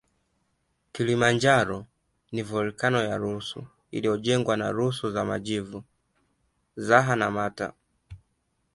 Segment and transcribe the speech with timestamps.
[0.93, 1.79] Kilimanjaro
[2.31, 5.83] ni volkeno ya rusu iliyojengwa na rusu za majivu
[6.75, 7.73] zaha na mata